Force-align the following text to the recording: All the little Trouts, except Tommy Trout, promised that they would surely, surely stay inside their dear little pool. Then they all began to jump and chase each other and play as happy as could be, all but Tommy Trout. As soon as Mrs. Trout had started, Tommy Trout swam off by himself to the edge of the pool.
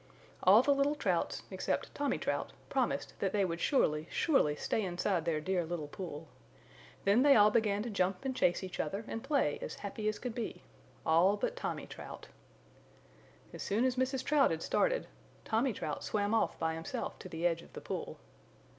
All 0.41 0.63
the 0.63 0.73
little 0.73 0.95
Trouts, 0.95 1.43
except 1.51 1.93
Tommy 1.93 2.17
Trout, 2.17 2.53
promised 2.69 3.13
that 3.19 3.33
they 3.33 3.45
would 3.45 3.61
surely, 3.61 4.07
surely 4.09 4.55
stay 4.55 4.83
inside 4.83 5.25
their 5.25 5.39
dear 5.39 5.63
little 5.63 5.87
pool. 5.87 6.27
Then 7.03 7.21
they 7.21 7.35
all 7.35 7.51
began 7.51 7.83
to 7.83 7.89
jump 7.91 8.25
and 8.25 8.35
chase 8.35 8.63
each 8.63 8.79
other 8.79 9.05
and 9.07 9.23
play 9.23 9.59
as 9.61 9.75
happy 9.85 10.07
as 10.09 10.17
could 10.17 10.33
be, 10.33 10.63
all 11.05 11.37
but 11.37 11.55
Tommy 11.55 11.85
Trout. 11.85 12.29
As 13.53 13.61
soon 13.61 13.85
as 13.85 13.95
Mrs. 13.95 14.23
Trout 14.25 14.49
had 14.49 14.63
started, 14.63 15.05
Tommy 15.45 15.71
Trout 15.71 16.03
swam 16.03 16.33
off 16.33 16.57
by 16.57 16.73
himself 16.73 17.19
to 17.19 17.29
the 17.29 17.45
edge 17.45 17.61
of 17.61 17.73
the 17.73 17.81
pool. 17.81 18.17